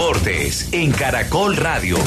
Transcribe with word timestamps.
Deportes 0.00 0.70
en 0.72 0.92
Caracol 0.92 1.58
Radio. 1.58 1.98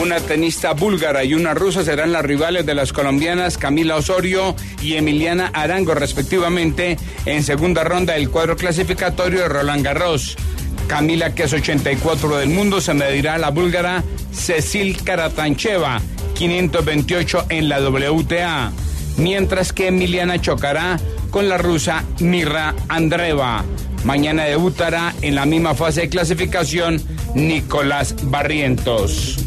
Una 0.00 0.20
tenista 0.20 0.72
búlgara 0.72 1.22
y 1.22 1.34
una 1.34 1.52
rusa 1.52 1.84
serán 1.84 2.12
las 2.12 2.24
rivales 2.24 2.64
de 2.64 2.74
las 2.74 2.94
colombianas 2.94 3.58
Camila 3.58 3.96
Osorio 3.96 4.56
y 4.80 4.94
Emiliana 4.94 5.48
Arango, 5.52 5.94
respectivamente, 5.94 6.96
en 7.26 7.42
segunda 7.44 7.84
ronda 7.84 8.14
del 8.14 8.30
cuadro 8.30 8.56
clasificatorio 8.56 9.42
de 9.42 9.48
Roland 9.50 9.84
Garros. 9.84 10.38
Camila, 10.86 11.34
que 11.34 11.42
es 11.42 11.52
84 11.52 12.38
del 12.38 12.48
mundo, 12.48 12.80
se 12.80 12.94
medirá 12.94 13.34
a 13.34 13.38
la 13.38 13.50
búlgara 13.50 14.02
Cecil 14.32 15.04
Karatancheva, 15.04 16.00
528 16.36 17.46
en 17.50 17.68
la 17.68 17.86
WTA, 17.86 18.72
mientras 19.18 19.74
que 19.74 19.88
Emiliana 19.88 20.40
chocará 20.40 20.98
con 21.32 21.48
la 21.48 21.58
rusa 21.58 22.04
Mirra 22.20 22.74
Andreva. 22.88 23.64
Mañana 24.04 24.44
debutará 24.44 25.14
en 25.22 25.34
la 25.34 25.46
misma 25.46 25.74
fase 25.74 26.02
de 26.02 26.08
clasificación 26.08 27.02
Nicolás 27.34 28.14
Barrientos. 28.24 29.38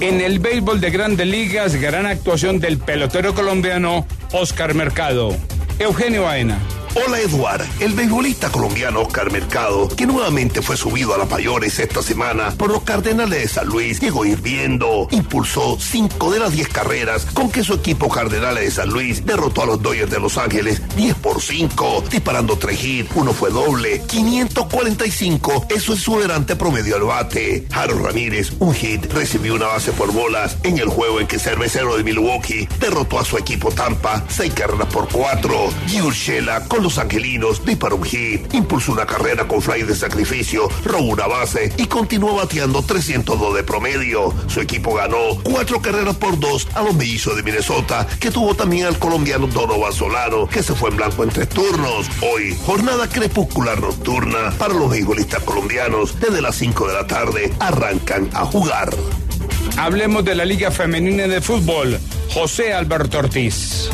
En 0.00 0.20
el 0.20 0.40
béisbol 0.40 0.80
de 0.80 0.90
grandes 0.90 1.26
ligas, 1.26 1.76
gran 1.76 2.06
actuación 2.06 2.58
del 2.58 2.78
pelotero 2.78 3.34
colombiano 3.34 4.06
Oscar 4.32 4.74
Mercado. 4.74 5.36
Eugenio 5.78 6.22
Baena. 6.22 6.58
Hola 6.96 7.18
Eduard, 7.18 7.66
el 7.80 7.92
beisbolista 7.92 8.50
colombiano 8.52 9.00
Oscar 9.00 9.32
Mercado, 9.32 9.88
que 9.88 10.06
nuevamente 10.06 10.62
fue 10.62 10.76
subido 10.76 11.12
a 11.12 11.18
las 11.18 11.28
mayores 11.28 11.80
esta 11.80 12.02
semana 12.02 12.52
por 12.52 12.70
los 12.70 12.84
Cardenales 12.84 13.40
de 13.40 13.48
San 13.48 13.66
Luis, 13.66 13.98
llegó 13.98 14.24
hirviendo. 14.24 15.08
Impulsó 15.10 15.76
cinco 15.80 16.30
de 16.30 16.38
las 16.38 16.52
10 16.52 16.68
carreras 16.68 17.26
con 17.26 17.50
que 17.50 17.64
su 17.64 17.74
equipo 17.74 18.08
Cardenales 18.08 18.62
de 18.62 18.70
San 18.70 18.90
Luis 18.90 19.26
derrotó 19.26 19.62
a 19.62 19.66
los 19.66 19.82
Dodgers 19.82 20.08
de 20.08 20.20
Los 20.20 20.38
Ángeles 20.38 20.82
10 20.94 21.16
por 21.16 21.42
5, 21.42 22.04
disparando 22.12 22.56
tres 22.56 22.84
hits, 22.84 23.10
uno 23.16 23.32
fue 23.32 23.50
doble, 23.50 24.00
545, 24.06 25.66
eso 25.70 25.94
es 25.94 26.00
su 26.00 26.20
delante 26.20 26.54
promedio 26.54 26.94
al 26.94 27.02
bate. 27.02 27.66
Harold 27.72 28.06
Ramírez, 28.06 28.52
un 28.60 28.72
hit, 28.72 29.12
recibió 29.12 29.56
una 29.56 29.66
base 29.66 29.90
por 29.90 30.12
bolas 30.12 30.58
en 30.62 30.78
el 30.78 30.88
juego 30.88 31.18
en 31.18 31.26
que 31.26 31.40
Cervecero 31.40 31.96
de 31.96 32.04
Milwaukee 32.04 32.68
derrotó 32.78 33.18
a 33.18 33.24
su 33.24 33.36
equipo 33.36 33.72
Tampa 33.72 34.22
6 34.28 34.54
carreras 34.54 34.86
por 34.92 35.08
4. 35.08 35.70
Giurchela 35.88 36.62
con 36.66 36.83
los 36.84 36.98
angelinos 36.98 37.64
disparó 37.64 37.96
un 37.96 38.04
hit, 38.04 38.52
impulsó 38.52 38.92
una 38.92 39.06
carrera 39.06 39.48
con 39.48 39.62
fly 39.62 39.84
de 39.84 39.96
sacrificio, 39.96 40.68
robó 40.84 41.12
una 41.12 41.26
base 41.26 41.72
y 41.78 41.86
continuó 41.86 42.34
bateando 42.34 42.82
302 42.82 43.54
de 43.56 43.64
promedio. 43.64 44.34
Su 44.48 44.60
equipo 44.60 44.94
ganó 44.94 45.16
cuatro 45.42 45.80
carreras 45.80 46.16
por 46.16 46.38
dos 46.38 46.68
a 46.74 46.82
los 46.82 46.94
mellizos 46.94 47.36
de 47.36 47.42
Minnesota, 47.42 48.06
que 48.20 48.30
tuvo 48.30 48.54
también 48.54 48.84
al 48.84 48.98
colombiano 48.98 49.46
Donovan 49.46 49.94
Solano, 49.94 50.46
que 50.46 50.62
se 50.62 50.74
fue 50.74 50.90
en 50.90 50.96
blanco 50.96 51.24
en 51.24 51.30
tres 51.30 51.48
turnos. 51.48 52.06
Hoy, 52.20 52.54
jornada 52.66 53.08
crepuscular 53.08 53.80
nocturna 53.80 54.52
para 54.58 54.74
los 54.74 54.90
beisbolistas 54.90 55.42
colombianos. 55.42 56.20
Desde 56.20 56.42
las 56.42 56.54
5 56.56 56.86
de 56.86 56.92
la 56.92 57.06
tarde 57.06 57.50
arrancan 57.60 58.28
a 58.34 58.44
jugar. 58.44 58.90
Hablemos 59.78 60.22
de 60.22 60.34
la 60.34 60.44
Liga 60.44 60.70
Femenina 60.70 61.26
de 61.28 61.40
Fútbol. 61.40 61.98
José 62.34 62.74
Alberto 62.74 63.20
Ortiz. 63.20 63.88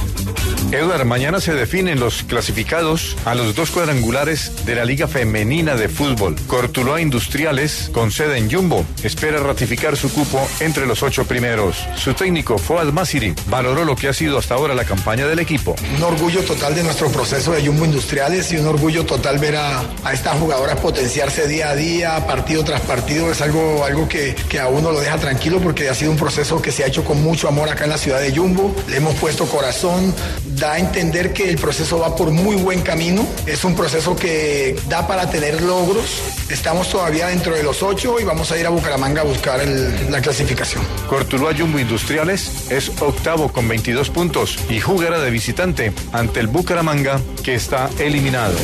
Eduard, 0.72 1.04
mañana 1.04 1.40
se 1.40 1.52
definen 1.52 1.98
los 1.98 2.22
clasificados 2.22 3.16
a 3.24 3.34
los 3.34 3.56
dos 3.56 3.72
cuadrangulares 3.72 4.64
de 4.64 4.76
la 4.76 4.84
Liga 4.84 5.08
Femenina 5.08 5.74
de 5.74 5.88
Fútbol. 5.88 6.36
Cortuloa 6.46 7.00
Industriales, 7.00 7.90
con 7.92 8.12
sede 8.12 8.38
en 8.38 8.48
Jumbo, 8.48 8.84
espera 9.02 9.40
ratificar 9.40 9.96
su 9.96 10.12
cupo 10.12 10.46
entre 10.60 10.86
los 10.86 11.02
ocho 11.02 11.24
primeros. 11.24 11.76
Su 11.96 12.14
técnico, 12.14 12.56
Foad 12.56 12.92
Masiri, 12.92 13.34
valoró 13.46 13.84
lo 13.84 13.96
que 13.96 14.06
ha 14.06 14.12
sido 14.12 14.38
hasta 14.38 14.54
ahora 14.54 14.76
la 14.76 14.84
campaña 14.84 15.26
del 15.26 15.40
equipo. 15.40 15.74
Un 15.96 16.04
orgullo 16.04 16.42
total 16.44 16.76
de 16.76 16.84
nuestro 16.84 17.10
proceso 17.10 17.50
de 17.50 17.66
Jumbo 17.66 17.84
Industriales 17.84 18.52
y 18.52 18.56
un 18.56 18.66
orgullo 18.68 19.04
total 19.04 19.40
ver 19.40 19.56
a, 19.56 19.80
a 20.04 20.12
estas 20.12 20.38
jugadoras 20.38 20.78
potenciarse 20.78 21.48
día 21.48 21.70
a 21.70 21.74
día, 21.74 22.26
partido 22.28 22.62
tras 22.62 22.80
partido. 22.82 23.32
Es 23.32 23.40
algo, 23.40 23.84
algo 23.84 24.08
que, 24.08 24.36
que 24.48 24.60
a 24.60 24.68
uno 24.68 24.92
lo 24.92 25.00
deja 25.00 25.18
tranquilo 25.18 25.58
porque 25.58 25.88
ha 25.88 25.94
sido 25.94 26.12
un 26.12 26.16
proceso 26.16 26.62
que 26.62 26.70
se 26.70 26.84
ha 26.84 26.86
hecho 26.86 27.02
con 27.04 27.20
mucho 27.20 27.48
amor 27.48 27.68
acá 27.68 27.84
en 27.84 27.90
la 27.90 27.98
ciudad 27.98 28.20
de 28.20 28.30
Jumbo. 28.36 28.72
Le 28.88 28.98
hemos 28.98 29.16
puesto 29.16 29.46
corazón, 29.46 30.14
da 30.60 30.74
a 30.74 30.78
entender 30.78 31.32
que 31.32 31.48
el 31.48 31.56
proceso 31.56 31.98
va 31.98 32.14
por 32.14 32.30
muy 32.30 32.54
buen 32.56 32.82
camino. 32.82 33.26
Es 33.46 33.64
un 33.64 33.74
proceso 33.74 34.14
que 34.14 34.78
da 34.88 35.08
para 35.08 35.28
tener 35.30 35.62
logros. 35.62 36.22
Estamos 36.50 36.90
todavía 36.90 37.28
dentro 37.28 37.54
de 37.54 37.62
los 37.62 37.82
ocho 37.82 38.20
y 38.20 38.24
vamos 38.24 38.52
a 38.52 38.58
ir 38.58 38.66
a 38.66 38.70
Bucaramanga 38.70 39.22
a 39.22 39.24
buscar 39.24 39.66
la 39.66 40.20
clasificación. 40.20 40.84
Cortuluá 41.08 41.54
Jumbo 41.56 41.78
Industriales 41.78 42.70
es 42.70 42.90
octavo 43.00 43.50
con 43.50 43.66
22 43.68 44.10
puntos 44.10 44.58
y 44.68 44.80
jugará 44.80 45.18
de 45.18 45.30
visitante 45.30 45.92
ante 46.12 46.40
el 46.40 46.46
Bucaramanga 46.46 47.20
que 47.42 47.54
está 47.54 47.88
eliminado. 47.98 48.54